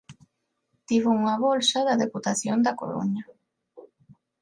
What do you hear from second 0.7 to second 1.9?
Tivo unha bolsa